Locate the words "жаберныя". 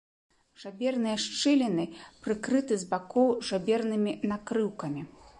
0.61-1.17